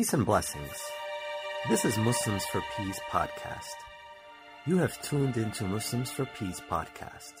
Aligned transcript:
Peace 0.00 0.14
and 0.14 0.24
blessings. 0.24 0.80
This 1.68 1.84
is 1.84 1.98
Muslims 1.98 2.46
for 2.46 2.62
Peace 2.74 2.98
podcast. 3.10 3.74
You 4.64 4.78
have 4.78 4.98
tuned 5.02 5.36
into 5.36 5.64
Muslims 5.64 6.10
for 6.10 6.24
Peace 6.24 6.58
podcast. 6.70 7.34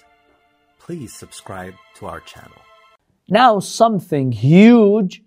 Please 0.78 1.14
subscribe 1.14 1.72
to 1.94 2.04
our 2.04 2.20
channel. 2.20 2.60
Now, 3.30 3.60
something 3.60 4.30
huge 4.30 5.22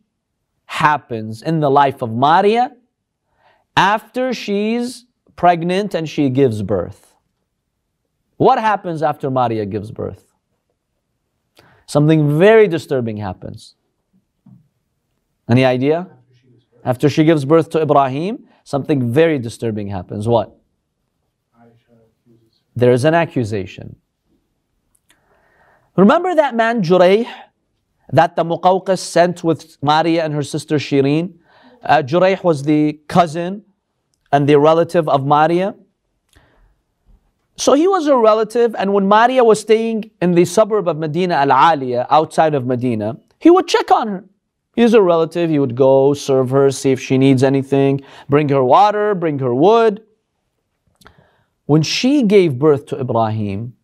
happens 0.66 1.42
in 1.42 1.60
the 1.60 1.72
life 1.72 2.04
of 2.04 2.12
Maria 2.12 2.72
after 3.76 4.32
she's 4.36 5.08
pregnant 5.36 5.96
and 5.96 6.08
she 6.08 6.30
gives 6.30 6.62
birth. 6.62 7.16
What 8.38 8.60
happens 8.60 9.02
after 9.02 9.32
Maria 9.32 9.66
gives 9.66 9.90
birth? 9.90 10.36
Something 11.88 12.38
very 12.38 12.68
disturbing 12.68 13.18
happens. 13.18 13.74
Any 15.50 15.66
idea? 15.66 16.10
After 16.86 17.10
she 17.10 17.24
gives 17.24 17.46
birth 17.46 17.70
to 17.72 17.82
Ibrahim, 17.82 18.48
something 18.64 19.12
very 19.12 19.40
disturbing 19.40 19.88
happens. 19.88 20.28
What? 20.28 20.56
There 22.76 22.92
is 22.92 23.06
an 23.06 23.14
accusation. 23.14 23.96
Remember 25.96 26.34
that 26.34 26.56
man 26.56 26.82
Jurayh 26.82 27.28
that 28.12 28.36
the 28.36 28.44
Muqawqis 28.44 28.98
sent 28.98 29.44
with 29.44 29.78
Maria 29.82 30.26
and 30.26 30.34
her 30.34 30.42
sister 30.44 30.78
Shireen? 30.78 31.36
Uh, 31.84 32.02
Jurayh 32.02 32.44
was 32.44 32.64
the 32.64 33.00
cousin 33.08 33.64
and 34.32 34.50
the 34.50 34.60
relative 34.60 35.08
of 35.08 35.26
Maria. 35.26 35.76
So 37.56 37.74
he 37.74 37.88
was 37.88 38.08
a 38.08 38.18
relative, 38.18 38.76
and 38.76 38.94
when 38.94 39.08
Maria 39.08 39.44
was 39.44 39.60
staying 39.60 40.10
in 40.20 40.32
the 40.32 40.46
suburb 40.46 40.88
of 40.88 40.98
Medina 40.98 41.36
Al 41.36 41.50
Aliya, 41.50 42.08
outside 42.10 42.56
of 42.56 42.66
Medina, 42.66 43.18
he 43.40 43.52
would 43.52 43.68
check 43.68 43.92
on 43.92 44.08
her. 44.08 44.26
He's 44.76 44.94
a 44.94 45.02
relative, 45.02 45.50
he 45.50 45.60
would 45.60 45.76
go 45.76 46.14
serve 46.14 46.50
her, 46.50 46.72
see 46.72 46.92
if 46.92 47.00
she 47.00 47.18
needs 47.18 47.44
anything, 47.44 48.02
bring 48.28 48.50
her 48.50 48.64
water, 48.64 49.14
bring 49.14 49.40
her 49.40 49.54
wood. 49.54 50.02
When 51.66 51.84
she 51.84 52.24
gave 52.24 52.58
birth 52.58 52.88
to 52.88 53.00
Ibrahim, 53.00 53.76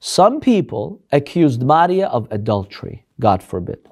some 0.00 0.40
people 0.40 1.02
accused 1.12 1.62
Maria 1.62 2.08
of 2.08 2.28
adultery, 2.30 3.06
God 3.20 3.42
forbid. 3.42 3.88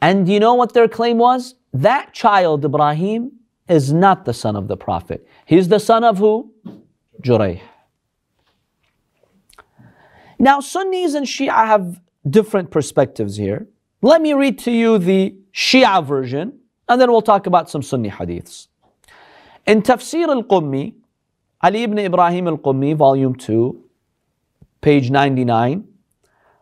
And 0.00 0.28
you 0.28 0.40
know 0.40 0.54
what 0.54 0.72
their 0.72 0.88
claim 0.88 1.18
was? 1.18 1.54
That 1.72 2.12
child, 2.12 2.64
Ibrahim, 2.64 3.32
is 3.68 3.92
not 3.92 4.24
the 4.24 4.34
son 4.34 4.56
of 4.56 4.68
the 4.68 4.76
Prophet. 4.76 5.26
He's 5.46 5.68
the 5.68 5.80
son 5.80 6.04
of 6.04 6.18
who? 6.18 6.52
Jurayh. 7.22 7.60
Now, 10.38 10.60
Sunnis 10.60 11.14
and 11.14 11.26
Shia 11.26 11.66
have 11.66 12.00
different 12.28 12.70
perspectives 12.70 13.36
here. 13.36 13.68
Let 14.04 14.20
me 14.20 14.34
read 14.34 14.58
to 14.58 14.70
you 14.70 14.98
the 14.98 15.34
Shia 15.54 16.04
version, 16.04 16.58
and 16.90 17.00
then 17.00 17.10
we'll 17.10 17.22
talk 17.22 17.46
about 17.46 17.70
some 17.70 17.80
Sunni 17.80 18.10
hadiths. 18.10 18.68
In 19.66 19.80
Tafsir 19.80 20.28
al-Qummi, 20.28 20.92
Ali 21.62 21.84
ibn 21.84 21.98
Ibrahim 21.98 22.46
al-Qummi, 22.48 22.94
volume 22.94 23.34
2, 23.34 23.82
page 24.82 25.10
99, 25.10 25.88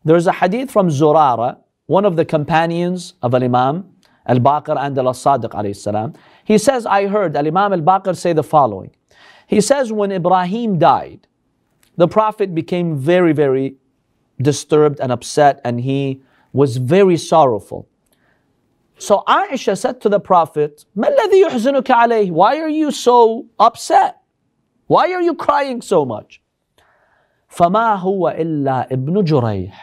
there's 0.05 0.29
a 0.29 0.33
hadith 0.33 0.71
from 0.71 0.87
Zurara, 0.87 1.59
one 1.87 2.05
of 2.05 2.15
the 2.15 2.25
companions 2.25 3.15
of 3.23 3.35
Al-Imam 3.35 3.93
al-Baqir 4.27 4.79
and 4.79 4.97
al-Sadiq 4.97 5.51
alayhi 5.51 5.75
salam. 5.75 6.15
He 6.45 6.59
says, 6.59 6.87
I 6.87 7.09
heard 7.09 7.35
Al-Imam 7.35 7.73
al-Baqir 7.73 8.17
say 8.17 8.33
the 8.33 8.45
following. 8.45 8.93
He 9.49 9.61
says, 9.61 9.93
when 9.93 10.13
Ibrahim 10.13 10.79
died, 10.79 11.27
the 11.97 12.07
Prophet 12.07 12.55
became 12.55 12.97
very, 12.97 13.33
very 13.33 13.75
disturbed 14.41 15.01
and 15.01 15.11
upset, 15.11 15.61
and 15.65 15.81
he 15.81 16.23
was 16.54 16.78
very 16.78 17.18
sorrowful. 17.18 17.88
So 19.00 19.24
Aisha 19.28 19.78
said 19.78 20.02
to 20.02 20.10
the 20.10 20.20
Prophet, 20.20 20.86
Why 20.96 22.58
are 22.60 22.70
you 22.70 22.92
so 22.92 23.46
upset? 23.60 24.18
Why 24.88 25.12
are 25.14 25.22
you 25.22 25.36
crying 25.36 25.82
so 25.82 26.06
much? 26.06 26.42
فما 27.50 27.96
هو 27.96 28.30
إلا 28.30 28.92
ابن 28.92 29.24
جريح. 29.24 29.74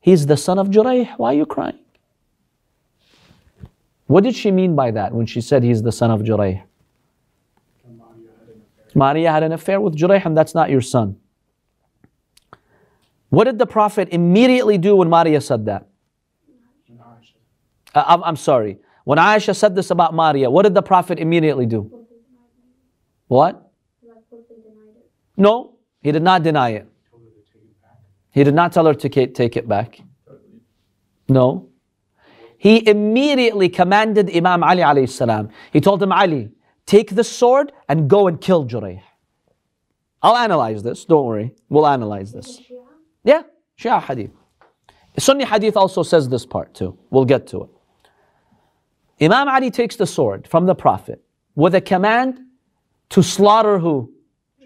He's 0.00 0.26
the 0.26 0.36
son 0.36 0.58
of 0.58 0.68
Jurayh. 0.68 1.08
Why 1.16 1.30
are 1.30 1.36
you 1.36 1.46
crying? 1.46 1.78
What 4.06 4.24
did 4.24 4.34
she 4.34 4.50
mean 4.50 4.74
by 4.74 4.90
that 4.90 5.14
when 5.14 5.26
she 5.26 5.40
said 5.40 5.62
he's 5.62 5.82
the 5.82 5.92
son 5.92 6.10
of 6.10 6.20
Jurayh? 6.20 6.62
Maria 8.94 9.32
had 9.32 9.42
an 9.42 9.52
affair 9.52 9.80
with 9.80 9.96
Jurayh 9.96 10.24
and 10.24 10.36
that's 10.36 10.54
not 10.54 10.70
your 10.70 10.82
son. 10.82 11.16
What 13.29 13.45
did 13.45 13.59
the 13.59 13.65
Prophet 13.67 14.09
immediately 14.11 14.77
do 14.77 14.95
when 14.95 15.09
Maria 15.09 15.41
said 15.41 15.65
that? 15.65 15.87
Uh, 17.95 18.03
I'm, 18.07 18.23
I'm 18.23 18.35
sorry. 18.35 18.79
When 19.03 19.17
Aisha 19.17 19.55
said 19.55 19.75
this 19.75 19.89
about 19.91 20.13
Maria, 20.13 20.49
what 20.49 20.63
did 20.63 20.73
the 20.73 20.81
Prophet 20.81 21.19
immediately 21.19 21.65
do? 21.65 22.05
What? 23.27 23.71
No, 25.37 25.75
he 26.01 26.11
did 26.11 26.23
not 26.23 26.43
deny 26.43 26.69
it. 26.71 26.87
He 28.31 28.43
did 28.43 28.53
not 28.53 28.73
tell 28.73 28.85
her 28.85 28.93
to 28.93 29.09
take 29.09 29.57
it 29.57 29.67
back. 29.67 29.99
No. 31.27 31.69
He 32.57 32.87
immediately 32.87 33.69
commanded 33.69 34.35
Imam 34.35 34.63
Ali 34.63 34.81
alayhi 34.81 35.09
salam. 35.09 35.49
He 35.71 35.79
told 35.79 36.03
him, 36.03 36.11
Ali, 36.11 36.51
take 36.85 37.15
the 37.15 37.23
sword 37.23 37.71
and 37.87 38.09
go 38.09 38.27
and 38.27 38.41
kill 38.41 38.65
Jurayh. 38.65 39.01
I'll 40.21 40.35
analyze 40.35 40.83
this, 40.83 41.05
don't 41.05 41.25
worry. 41.25 41.55
We'll 41.69 41.87
analyze 41.87 42.33
this. 42.33 42.59
Yeah, 43.23 43.43
Shia 43.77 44.01
hadith. 44.01 44.31
Sunni 45.17 45.45
hadith 45.45 45.75
also 45.75 46.03
says 46.03 46.29
this 46.29 46.45
part 46.45 46.73
too. 46.73 46.97
We'll 47.09 47.25
get 47.25 47.47
to 47.47 47.63
it. 47.63 47.69
Imam 49.21 49.49
Ali 49.49 49.69
takes 49.69 49.95
the 49.95 50.07
sword 50.07 50.47
from 50.47 50.65
the 50.65 50.75
Prophet 50.75 51.21
with 51.55 51.75
a 51.75 51.81
command 51.81 52.39
to 53.09 53.21
slaughter 53.21 53.79
who? 53.79 54.13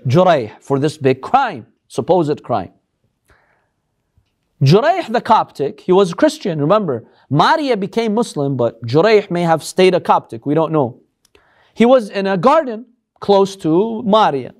Jurayh 0.05 0.51
for 0.61 0.79
this 0.79 0.97
big 0.97 1.21
crime, 1.21 1.65
supposed 1.87 2.43
crime. 2.43 2.71
Jurayh 4.61 5.11
the 5.11 5.21
Coptic, 5.21 5.79
he 5.81 5.91
was 5.91 6.11
a 6.11 6.15
Christian, 6.15 6.61
remember. 6.61 7.05
Maria 7.29 7.75
became 7.75 8.13
Muslim, 8.13 8.55
but 8.55 8.81
Jurayh 8.85 9.29
may 9.31 9.41
have 9.41 9.63
stayed 9.63 9.95
a 9.95 9.99
Coptic, 9.99 10.45
we 10.45 10.53
don't 10.53 10.71
know. 10.71 11.01
He 11.73 11.85
was 11.85 12.09
in 12.09 12.27
a 12.27 12.37
garden 12.37 12.85
close 13.19 13.55
to 13.57 14.03
Maria. 14.03 14.53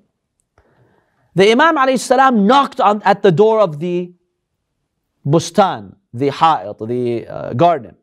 The 1.36 1.52
Imam 1.52 1.98
salam 1.98 2.46
knocked 2.46 2.80
on, 2.80 3.02
at 3.04 3.24
the 3.24 3.32
door 3.32 3.60
of 3.60 3.80
the 3.80 4.14
bustan, 5.26 5.96
the 6.14 6.30
ha'it, 6.30 6.78
the 6.88 7.28
uh, 7.28 7.54
garden. 7.54 7.96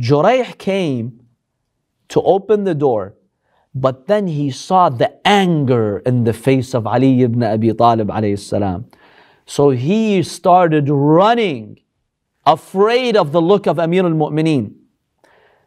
Jurayh 0.00 0.56
came 0.56 1.20
to 2.08 2.22
open 2.22 2.64
the 2.64 2.74
door, 2.74 3.14
but 3.74 4.06
then 4.06 4.26
he 4.26 4.50
saw 4.50 4.88
the 4.88 5.26
anger 5.26 5.98
in 6.00 6.24
the 6.24 6.32
face 6.32 6.74
of 6.74 6.86
Ali 6.86 7.22
ibn 7.22 7.42
Abi 7.42 7.72
Talib 7.74 8.08
alayhi 8.08 8.38
salam. 8.38 8.86
So 9.44 9.70
he 9.70 10.22
started 10.22 10.88
running, 10.88 11.80
afraid 12.46 13.16
of 13.16 13.32
the 13.32 13.42
look 13.42 13.66
of 13.66 13.78
Amir 13.78 14.04
al-Mu'mineen. 14.04 14.74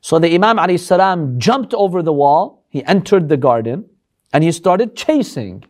So 0.02 0.18
the 0.18 0.34
Imam 0.34 0.58
alayhi 0.58 0.80
salam 0.80 1.40
jumped 1.40 1.74
over 1.76 2.02
the 2.02 2.14
wall, 2.14 2.66
he 2.70 2.84
entered 2.86 3.30
the 3.30 3.38
garden, 3.38 3.86
and 4.34 4.44
he 4.44 4.52
started 4.52 4.96
chasing 4.96 5.64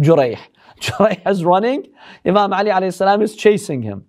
Jurayh. 0.00 0.38
Jurayh 0.80 1.28
is 1.30 1.44
running, 1.44 1.88
Imam 2.24 2.52
Ali 2.52 2.70
alayhi 2.70 2.92
salam 2.92 3.22
is 3.22 3.34
chasing 3.34 3.82
him. 3.82 4.04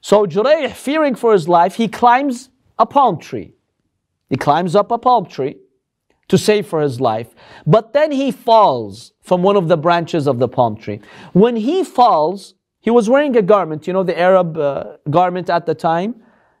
So 0.00 0.26
Jurayh, 0.26 0.72
fearing 0.72 1.14
for 1.14 1.32
his 1.32 1.48
life, 1.48 1.74
he 1.74 1.88
climbs 1.88 2.50
a 2.78 2.86
palm 2.86 3.18
tree. 3.18 3.54
He 4.28 4.36
climbs 4.36 4.76
up 4.76 4.90
a 4.90 4.98
palm 4.98 5.26
tree 5.26 5.56
to 6.28 6.38
save 6.38 6.66
for 6.66 6.80
his 6.80 7.00
life. 7.00 7.34
But 7.66 7.92
then 7.92 8.10
he 8.10 8.30
falls 8.30 9.12
from 9.22 9.42
one 9.42 9.56
of 9.56 9.68
the 9.68 9.76
branches 9.76 10.26
of 10.26 10.38
the 10.38 10.48
palm 10.48 10.76
tree. 10.76 11.00
When 11.32 11.56
he 11.56 11.84
falls, 11.84 12.54
he 12.80 12.90
was 12.90 13.08
wearing 13.08 13.36
a 13.36 13.42
garment, 13.42 13.86
you 13.86 13.92
know, 13.92 14.02
the 14.02 14.18
Arab 14.18 14.56
uh, 14.56 14.96
garment 15.10 15.50
at 15.50 15.66
the 15.66 15.74
time. 15.74 16.14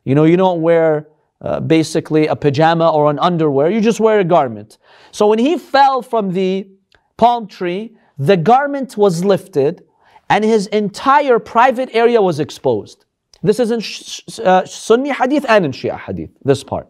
You 0.04 0.14
know, 0.14 0.24
you 0.24 0.36
don't 0.36 0.62
wear 0.62 1.08
uh, 1.40 1.60
basically 1.60 2.26
a 2.26 2.36
pajama 2.36 2.90
or 2.90 3.10
an 3.10 3.18
underwear, 3.18 3.70
you 3.70 3.80
just 3.80 4.00
wear 4.00 4.20
a 4.20 4.24
garment. 4.24 4.78
So 5.10 5.26
when 5.26 5.38
he 5.38 5.58
fell 5.58 6.00
from 6.02 6.32
the 6.32 6.68
palm 7.16 7.46
tree, 7.46 7.96
the 8.18 8.36
garment 8.36 8.96
was 8.96 9.24
lifted 9.24 9.84
and 10.28 10.44
his 10.44 10.66
entire 10.68 11.38
private 11.38 11.90
area 11.92 12.20
was 12.20 12.40
exposed. 12.40 13.04
This 13.42 13.60
is 13.60 13.70
in 13.70 14.44
uh, 14.44 14.64
Sunni 14.64 15.12
hadith 15.12 15.44
and 15.48 15.64
in 15.64 15.72
Shia 15.72 15.98
hadith, 15.98 16.30
this 16.44 16.64
part. 16.64 16.88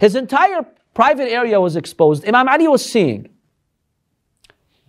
His 0.00 0.16
entire 0.16 0.66
private 0.94 1.30
area 1.30 1.60
was 1.60 1.76
exposed. 1.76 2.26
Imam 2.26 2.48
Ali 2.48 2.68
was 2.68 2.84
seeing. 2.84 3.28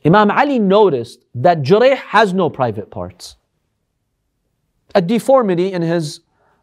Imam 0.05 0.31
Ali 0.31 0.57
noticed 0.57 1.25
that 1.35 1.61
Jurayh 1.61 1.97
has 1.97 2.33
no 2.33 2.49
private 2.49 2.89
parts. 2.89 3.35
A 4.95 5.01
deformity 5.01 5.73
in 5.73 5.81
his 5.81 6.21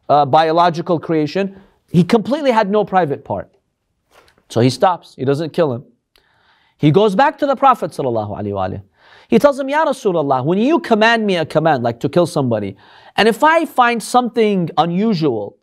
uh, 0.08 0.24
biological 0.24 0.98
creation. 0.98 1.60
He 1.90 2.02
completely 2.02 2.50
had 2.50 2.70
no 2.70 2.84
private 2.84 3.24
part. 3.24 3.54
So 4.48 4.60
he 4.60 4.70
stops. 4.70 5.14
He 5.14 5.24
doesn't 5.24 5.50
kill 5.50 5.72
him. 5.72 5.84
He 6.76 6.90
goes 6.90 7.14
back 7.14 7.38
to 7.38 7.46
the 7.46 7.56
Prophet 7.56 7.92
He 9.34 9.40
tells 9.40 9.58
him, 9.58 9.68
Ya 9.68 9.84
Rasulullah, 9.84 10.44
when 10.44 10.58
you 10.58 10.78
command 10.78 11.26
me 11.26 11.34
a 11.34 11.44
command, 11.44 11.82
like 11.82 11.98
to 11.98 12.08
kill 12.08 12.24
somebody, 12.24 12.76
and 13.16 13.26
if 13.26 13.42
I 13.42 13.64
find 13.64 14.00
something 14.00 14.70
unusual 14.78 15.58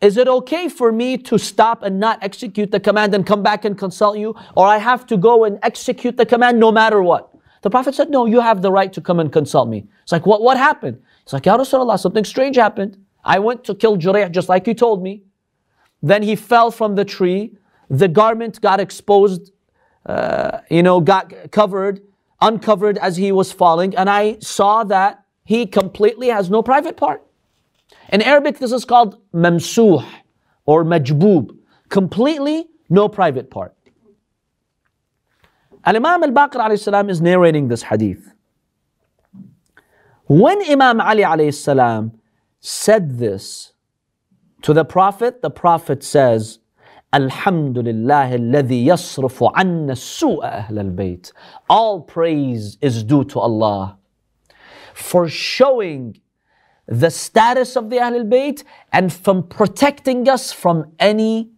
is 0.00 0.16
it 0.16 0.28
okay 0.28 0.68
for 0.68 0.92
me 0.92 1.18
to 1.18 1.36
stop 1.36 1.82
and 1.82 1.98
not 1.98 2.22
execute 2.22 2.70
the 2.70 2.78
command 2.78 3.12
and 3.16 3.26
come 3.26 3.42
back 3.42 3.64
and 3.64 3.76
consult 3.76 4.18
you? 4.18 4.36
Or 4.56 4.64
I 4.64 4.78
have 4.78 5.04
to 5.06 5.16
go 5.16 5.42
and 5.42 5.58
execute 5.64 6.16
the 6.16 6.24
command 6.24 6.60
no 6.60 6.70
matter 6.70 7.02
what? 7.02 7.34
The 7.62 7.70
Prophet 7.70 7.96
said, 7.96 8.08
No, 8.08 8.24
you 8.24 8.38
have 8.38 8.62
the 8.62 8.70
right 8.70 8.92
to 8.92 9.00
come 9.00 9.18
and 9.18 9.32
consult 9.32 9.68
me. 9.68 9.88
It's 10.04 10.12
like, 10.12 10.24
What, 10.24 10.40
what 10.40 10.56
happened? 10.56 11.02
It's 11.24 11.32
like, 11.32 11.46
Ya 11.46 11.58
Rasulullah, 11.58 11.98
something 11.98 12.24
strange 12.24 12.54
happened. 12.54 12.98
I 13.24 13.40
went 13.40 13.64
to 13.64 13.74
kill 13.74 13.98
Jurayh 13.98 14.30
just 14.30 14.48
like 14.48 14.68
you 14.68 14.74
told 14.74 15.02
me. 15.02 15.24
Then 16.00 16.22
he 16.22 16.36
fell 16.36 16.70
from 16.70 16.94
the 16.94 17.04
tree. 17.04 17.56
The 17.90 18.06
garment 18.06 18.60
got 18.60 18.78
exposed, 18.78 19.50
uh, 20.06 20.60
you 20.70 20.84
know, 20.84 21.00
got 21.00 21.50
covered, 21.50 22.02
uncovered 22.40 22.98
as 22.98 23.16
he 23.16 23.32
was 23.32 23.52
falling. 23.52 23.96
And 23.96 24.08
I 24.08 24.38
saw 24.40 24.84
that 24.84 25.24
he 25.44 25.66
completely 25.66 26.28
has 26.28 26.50
no 26.50 26.62
private 26.62 26.96
part. 26.96 27.24
In 28.12 28.22
Arabic, 28.22 28.58
this 28.58 28.72
is 28.72 28.84
called 28.84 29.18
mamsuh 29.32 30.04
or 30.66 30.84
majboob. 30.84 31.56
Completely 31.88 32.68
no 32.88 33.08
private 33.08 33.50
part. 33.50 33.74
Al 35.84 35.96
Imam 35.96 36.22
al 36.22 36.30
Baqir 36.30 36.78
salam 36.78 37.08
is 37.08 37.20
narrating 37.20 37.68
this 37.68 37.82
hadith. 37.82 38.32
When 40.26 40.62
Imam 40.70 41.00
Ali 41.00 41.50
salam 41.50 42.12
said 42.60 43.18
this 43.18 43.72
to 44.62 44.74
the 44.74 44.84
Prophet, 44.84 45.40
the 45.40 45.50
Prophet 45.50 46.02
says, 46.04 46.58
Alhamdulillah 47.12 48.30
alladhi 48.32 48.84
yasrufu 48.84 49.50
anna 49.56 49.94
su'a 49.94 50.68
ahl 50.68 50.78
al-bayt. 50.78 51.32
All 51.70 52.02
praise 52.02 52.76
is 52.80 53.02
due 53.02 53.24
to 53.24 53.40
Allah 53.40 53.98
for 54.94 55.28
showing 55.28 56.20
the 56.86 57.10
status 57.10 57.76
of 57.76 57.90
the 57.90 57.96
Ahlul 57.96 58.28
Bayt 58.28 58.64
and 58.92 59.12
from 59.12 59.42
protecting 59.42 60.28
us 60.28 60.52
from 60.52 60.92
any 60.98 61.50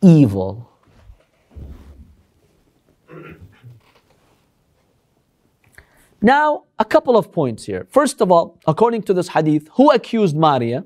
evil. 0.00 0.70
Now, 6.20 6.64
a 6.78 6.84
couple 6.84 7.16
of 7.16 7.30
points 7.30 7.64
here. 7.64 7.86
First 7.90 8.20
of 8.20 8.32
all, 8.32 8.58
according 8.66 9.02
to 9.02 9.14
this 9.14 9.28
hadith, 9.28 9.68
who 9.74 9.90
accused 9.92 10.36
Maria? 10.36 10.84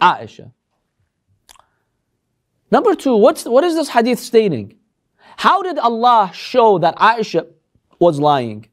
Aisha. 0.00 0.52
Number 2.70 2.94
two, 2.94 3.16
what's, 3.16 3.44
what 3.44 3.64
is 3.64 3.74
this 3.74 3.88
hadith 3.88 4.18
stating? 4.18 4.74
How 5.36 5.62
did 5.62 5.78
Allah 5.78 6.30
show 6.34 6.78
that 6.78 6.96
Aisha 6.96 7.46
was 7.98 8.18
lying? 8.20 8.66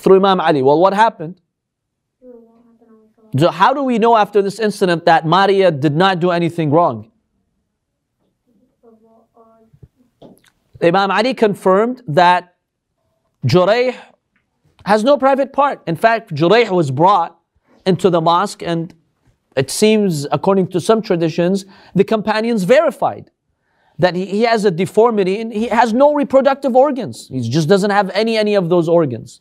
through 0.00 0.16
Imam 0.16 0.40
Ali. 0.40 0.62
Well, 0.62 0.80
what 0.80 0.94
happened? 0.94 1.40
So 3.38 3.50
how 3.50 3.72
do 3.72 3.84
we 3.84 3.98
know 3.98 4.16
after 4.16 4.42
this 4.42 4.58
incident 4.58 5.04
that 5.04 5.24
Maria 5.24 5.70
did 5.70 5.94
not 5.94 6.18
do 6.18 6.30
anything 6.30 6.70
wrong? 6.70 7.10
Imam 10.82 11.10
Ali 11.10 11.34
confirmed 11.34 12.02
that 12.08 12.56
Jurayh 13.46 13.94
has 14.84 15.04
no 15.04 15.16
private 15.16 15.52
part. 15.52 15.82
In 15.86 15.94
fact, 15.94 16.34
Jurayh 16.34 16.70
was 16.70 16.90
brought 16.90 17.38
into 17.86 18.10
the 18.10 18.20
mosque 18.20 18.62
and 18.62 18.94
it 19.56 19.70
seems, 19.70 20.26
according 20.30 20.68
to 20.68 20.80
some 20.80 21.02
traditions, 21.02 21.64
the 21.94 22.04
companions 22.04 22.64
verified 22.64 23.30
that 23.98 24.14
he, 24.14 24.24
he 24.24 24.42
has 24.42 24.64
a 24.64 24.70
deformity 24.70 25.40
and 25.40 25.52
he 25.52 25.66
has 25.68 25.92
no 25.92 26.14
reproductive 26.14 26.76
organs. 26.76 27.28
He 27.28 27.48
just 27.48 27.68
doesn't 27.68 27.90
have 27.90 28.10
any, 28.10 28.36
any 28.36 28.54
of 28.54 28.68
those 28.68 28.88
organs. 28.88 29.40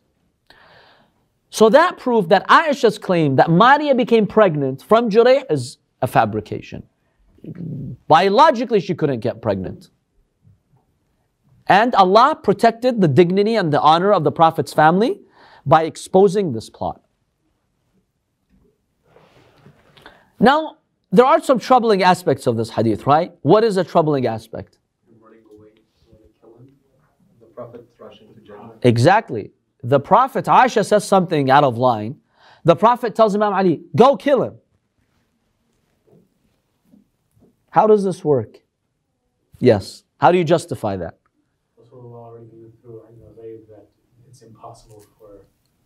So 1.50 1.70
that 1.70 1.98
proved 1.98 2.30
that 2.30 2.48
Aisha's 2.48 2.98
claim 2.98 3.36
that 3.38 3.50
Maria 3.50 3.96
became 3.96 4.28
pregnant 4.28 4.84
from 4.84 5.10
Jurayh 5.10 5.44
is 5.50 5.78
a 6.02 6.08
fabrication. 6.08 6.84
Biologically, 8.08 8.80
she 8.80 8.94
couldn't 8.94 9.22
get 9.22 9.42
pregnant. 9.42 9.90
And 11.68 11.96
Allah 11.96 12.38
protected 12.42 13.00
the 13.00 13.08
dignity 13.08 13.56
and 13.56 13.72
the 13.72 13.80
honor 13.80 14.12
of 14.12 14.24
the 14.24 14.32
Prophet's 14.32 14.74
family 14.74 15.22
by 15.66 15.84
exposing 15.84 16.52
this 16.54 16.70
plot. 16.70 17.02
Now, 20.40 20.78
there 21.12 21.26
are 21.26 21.42
some 21.42 21.60
troubling 21.60 22.04
aspects 22.04 22.48
of 22.48 22.56
this 22.56 22.70
hadith, 22.70 23.06
right? 23.08 23.34
What 23.42 23.64
is 23.64 23.78
a 23.78 23.84
troubling 23.84 24.26
aspect? 24.28 24.78
Exactly 28.84 29.52
the 29.84 30.00
Prophet, 30.00 30.46
Aisha 30.46 30.86
says 30.86 31.06
something 31.06 31.50
out 31.50 31.64
of 31.64 31.78
line. 31.78 32.18
The 32.64 32.76
Prophet 32.76 33.16
tells 33.16 33.36
Imam 33.36 33.54
Ali, 33.54 33.82
go 33.96 34.18
kill 34.18 34.44
him. 34.44 34.58
How 37.70 37.88
does 37.88 38.04
this 38.04 38.26
work? 38.26 38.58
Yes. 39.60 40.04
How 40.20 40.32
do 40.32 40.38
you 40.38 40.44
justify 40.44 40.98
that? 40.98 41.18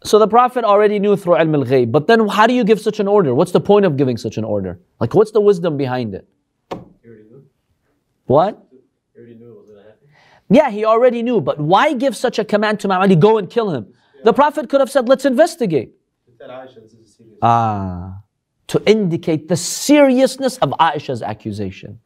So 0.05 0.19
the 0.19 0.27
Prophet 0.27 0.65
already 0.65 1.00
knew 1.00 1.15
through 1.15 1.35
ilm 1.35 1.55
al 1.55 1.65
ghayb. 1.65 1.91
But 1.91 2.07
then 2.07 2.27
how 2.27 2.45
do 2.45 2.53
you 2.53 2.63
give 2.63 2.79
such 2.81 3.00
an 3.00 3.07
order? 3.07 3.33
What's 3.33 3.51
the 3.51 3.61
point 3.61 3.85
of 3.85 3.95
giving 3.95 4.17
such 4.17 4.38
an 4.38 4.44
order? 4.44 4.79
Like 5.00 5.13
what's 5.13 5.31
the 5.31 5.41
wisdom 5.41 5.77
behind 5.77 6.13
it? 6.13 6.27
What? 8.25 8.65
He 8.71 9.35
yeah, 10.50 10.69
he 10.69 10.85
already 10.85 11.23
knew, 11.23 11.41
but 11.41 11.59
why 11.59 11.94
give 11.94 12.15
such 12.15 12.38
a 12.38 12.45
command 12.45 12.79
to 12.81 12.91
Ali, 12.91 13.15
go 13.15 13.38
and 13.38 13.50
kill 13.50 13.71
him? 13.71 13.88
The 14.23 14.33
Prophet 14.33 14.69
could 14.69 14.81
have 14.81 14.91
said, 14.91 15.09
let's 15.09 15.25
investigate. 15.25 15.94
Ah, 17.41 18.21
to 18.67 18.81
indicate 18.85 19.47
the 19.47 19.57
seriousness 19.57 20.57
of 20.59 20.71
Aisha's 20.79 21.21
accusation. 21.21 22.00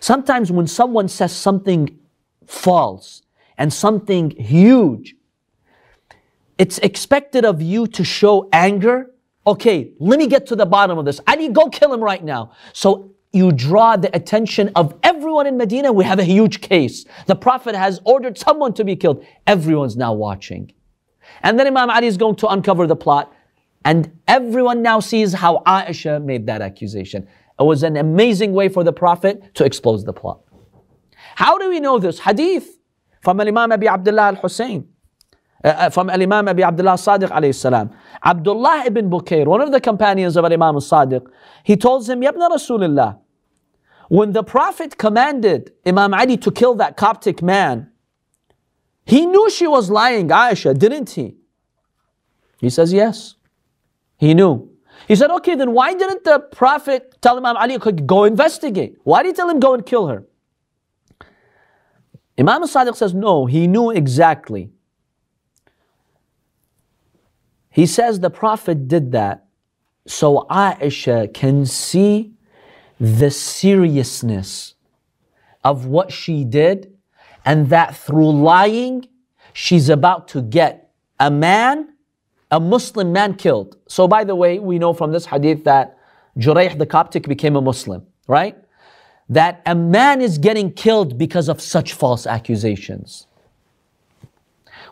Sometimes 0.00 0.52
when 0.52 0.66
someone 0.66 1.08
says 1.08 1.32
something 1.32 1.98
false 2.46 3.22
and 3.58 3.72
something 3.72 4.30
huge, 4.30 5.16
it's 6.58 6.78
expected 6.78 7.44
of 7.44 7.60
you 7.60 7.86
to 7.88 8.04
show 8.04 8.48
anger. 8.52 9.10
Okay, 9.46 9.92
let 9.98 10.18
me 10.18 10.26
get 10.26 10.46
to 10.46 10.56
the 10.56 10.66
bottom 10.66 10.98
of 10.98 11.04
this. 11.04 11.20
I 11.26 11.36
need 11.36 11.54
go 11.54 11.68
kill 11.68 11.92
him 11.92 12.02
right 12.02 12.22
now. 12.22 12.52
So 12.72 13.14
you 13.32 13.50
draw 13.50 13.96
the 13.96 14.14
attention 14.16 14.70
of 14.76 14.94
everyone 15.02 15.46
in 15.46 15.56
Medina. 15.56 15.92
We 15.92 16.04
have 16.04 16.20
a 16.20 16.24
huge 16.24 16.60
case. 16.60 17.04
The 17.26 17.34
Prophet 17.34 17.74
has 17.74 18.00
ordered 18.04 18.38
someone 18.38 18.72
to 18.74 18.84
be 18.84 18.94
killed. 18.94 19.24
Everyone's 19.46 19.96
now 19.96 20.12
watching. 20.12 20.72
And 21.42 21.58
then 21.58 21.66
Imam 21.66 21.90
Ali 21.90 22.06
is 22.06 22.16
going 22.16 22.36
to 22.36 22.46
uncover 22.48 22.86
the 22.86 22.96
plot. 22.96 23.32
And 23.84 24.18
everyone 24.28 24.82
now 24.82 25.00
sees 25.00 25.32
how 25.32 25.62
Aisha 25.66 26.22
made 26.22 26.46
that 26.46 26.62
accusation. 26.62 27.26
It 27.58 27.62
was 27.64 27.82
an 27.82 27.96
amazing 27.96 28.52
way 28.52 28.68
for 28.68 28.84
the 28.84 28.92
Prophet 28.92 29.54
to 29.56 29.64
expose 29.64 30.04
the 30.04 30.12
plot. 30.12 30.40
How 31.34 31.58
do 31.58 31.68
we 31.68 31.80
know 31.80 31.98
this? 31.98 32.20
Hadith 32.20 32.78
from 33.22 33.40
Imam 33.40 33.72
Abi 33.72 33.88
Abdullah 33.88 34.28
al-Hussein. 34.28 34.80
Uh, 34.82 34.93
uh, 35.64 35.90
from 35.90 36.10
Imam 36.10 36.46
Abi 36.48 36.62
Abdullah 36.62 36.92
Sadiq 36.92 37.30
alayhi 37.30 37.54
salam. 37.54 37.90
Abdullah 38.22 38.84
ibn 38.86 39.10
Bukair, 39.10 39.46
one 39.46 39.60
of 39.60 39.72
the 39.72 39.80
companions 39.80 40.36
of 40.36 40.44
Imam 40.44 40.76
Sadiq, 40.76 41.26
he 41.64 41.76
told 41.76 42.08
him, 42.08 42.20
Yabna 42.20 42.50
Rasulullah, 42.50 43.18
when 44.08 44.32
the 44.32 44.42
Prophet 44.42 44.98
commanded 44.98 45.72
Imam 45.86 46.12
Ali 46.12 46.36
to 46.36 46.50
kill 46.50 46.74
that 46.76 46.96
Coptic 46.96 47.42
man, 47.42 47.90
he 49.06 49.24
knew 49.26 49.50
she 49.50 49.66
was 49.66 49.90
lying, 49.90 50.28
Aisha, 50.28 50.76
didn't 50.78 51.10
he? 51.10 51.36
He 52.58 52.70
says, 52.70 52.92
Yes. 52.92 53.34
He 54.18 54.32
knew. 54.34 54.70
He 55.08 55.16
said, 55.16 55.30
Okay, 55.30 55.54
then 55.54 55.72
why 55.72 55.94
didn't 55.94 56.24
the 56.24 56.40
Prophet 56.40 57.14
tell 57.20 57.36
Imam 57.38 57.56
Ali, 57.56 57.78
to 57.78 57.92
go 57.92 58.24
investigate? 58.24 58.96
Why 59.04 59.22
did 59.22 59.30
he 59.30 59.34
tell 59.34 59.48
him 59.48 59.60
go 59.60 59.74
and 59.74 59.84
kill 59.84 60.06
her? 60.08 60.24
Imam 62.38 62.62
Sadiq 62.62 62.96
says, 62.96 63.14
No, 63.14 63.46
he 63.46 63.66
knew 63.66 63.90
exactly. 63.90 64.70
He 67.74 67.86
says 67.86 68.20
the 68.20 68.30
Prophet 68.30 68.86
did 68.86 69.10
that 69.12 69.46
so 70.06 70.46
Aisha 70.48 71.34
can 71.34 71.66
see 71.66 72.34
the 73.00 73.32
seriousness 73.32 74.74
of 75.64 75.86
what 75.86 76.12
she 76.12 76.44
did 76.44 76.96
and 77.44 77.70
that 77.70 77.96
through 77.96 78.30
lying, 78.30 79.08
she's 79.52 79.88
about 79.88 80.28
to 80.28 80.40
get 80.40 80.92
a 81.18 81.32
man, 81.32 81.94
a 82.52 82.60
Muslim 82.60 83.12
man 83.12 83.34
killed. 83.34 83.76
So, 83.88 84.06
by 84.06 84.22
the 84.22 84.36
way, 84.36 84.60
we 84.60 84.78
know 84.78 84.92
from 84.92 85.10
this 85.10 85.26
hadith 85.26 85.64
that 85.64 85.98
Jurayh 86.38 86.78
the 86.78 86.86
Coptic 86.86 87.26
became 87.26 87.56
a 87.56 87.60
Muslim, 87.60 88.06
right? 88.28 88.56
That 89.28 89.62
a 89.66 89.74
man 89.74 90.20
is 90.20 90.38
getting 90.38 90.72
killed 90.72 91.18
because 91.18 91.48
of 91.48 91.60
such 91.60 91.94
false 91.94 92.24
accusations. 92.24 93.26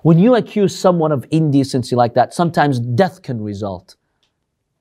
When 0.03 0.19
you 0.19 0.35
accuse 0.35 0.77
someone 0.79 1.13
of 1.13 1.27
indecency 1.31 1.97
like 1.97 2.15
that, 2.15 2.35
sometimes 2.35 2.79
death 2.79 3.23
can 3.23 3.41
result. 3.41 3.97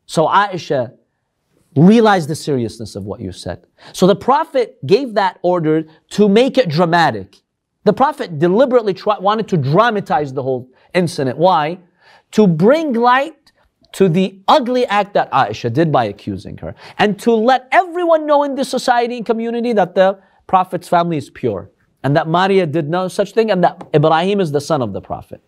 So 0.05 0.27
Aisha 0.27 0.93
realized 1.75 2.27
the 2.27 2.35
seriousness 2.35 2.95
of 2.95 3.05
what 3.05 3.21
you 3.21 3.31
said. 3.31 3.65
So 3.93 4.07
the 4.07 4.15
Prophet 4.15 4.77
gave 4.85 5.13
that 5.13 5.39
order 5.41 5.83
to 6.11 6.27
make 6.27 6.57
it 6.57 6.69
dramatic. 6.69 7.37
The 7.83 7.93
Prophet 7.93 8.39
deliberately 8.39 8.95
wanted 9.19 9.47
to 9.47 9.57
dramatize 9.57 10.33
the 10.33 10.43
whole 10.43 10.69
incident. 10.93 11.37
Why? 11.37 11.79
To 12.31 12.45
bring 12.45 12.93
light 12.93 13.35
to 13.93 14.07
the 14.07 14.39
ugly 14.47 14.85
act 14.85 15.13
that 15.13 15.31
Aisha 15.31 15.71
did 15.71 15.91
by 15.91 16.05
accusing 16.05 16.57
her, 16.59 16.73
and 16.97 17.19
to 17.19 17.33
let 17.33 17.67
everyone 17.71 18.25
know 18.25 18.43
in 18.43 18.55
this 18.55 18.69
society 18.69 19.17
and 19.17 19.25
community 19.25 19.73
that 19.73 19.95
the 19.95 20.19
Prophet's 20.47 20.87
family 20.87 21.17
is 21.17 21.29
pure, 21.29 21.71
and 22.03 22.15
that 22.15 22.27
Maria 22.27 22.65
did 22.65 22.89
no 22.89 23.07
such 23.07 23.33
thing, 23.33 23.51
and 23.51 23.63
that 23.63 23.87
Ibrahim 23.93 24.39
is 24.39 24.51
the 24.51 24.61
son 24.61 24.81
of 24.81 24.93
the 24.93 25.01
Prophet. 25.01 25.41